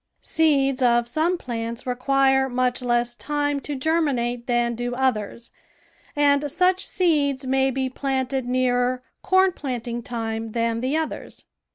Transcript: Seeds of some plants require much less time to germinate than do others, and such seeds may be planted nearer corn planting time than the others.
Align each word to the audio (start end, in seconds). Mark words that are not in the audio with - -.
Seeds 0.19 0.81
of 0.81 1.07
some 1.07 1.37
plants 1.37 1.85
require 1.85 2.49
much 2.49 2.81
less 2.81 3.15
time 3.15 3.59
to 3.59 3.75
germinate 3.75 4.47
than 4.47 4.73
do 4.73 4.95
others, 4.95 5.51
and 6.15 6.49
such 6.49 6.87
seeds 6.87 7.45
may 7.45 7.69
be 7.69 7.87
planted 7.87 8.47
nearer 8.47 9.03
corn 9.21 9.51
planting 9.51 10.01
time 10.01 10.53
than 10.53 10.81
the 10.81 10.97
others. 10.97 11.45